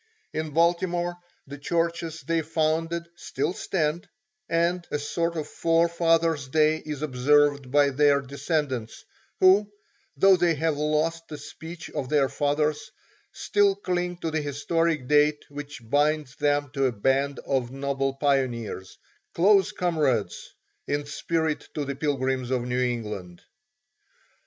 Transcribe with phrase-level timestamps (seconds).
[0.33, 1.15] In Baltimore
[1.45, 4.09] the churches they founded still stand,
[4.49, 9.05] and a sort of Forefathers' Day is observed by their descendants,
[9.39, 9.71] who,
[10.17, 12.89] though they have lost the speech of their fathers,
[13.31, 18.97] still cling to the historic date which binds them to a band of noble pioneers
[19.35, 20.49] close comrades
[20.87, 23.43] in spirit to the Pilgrims of New England.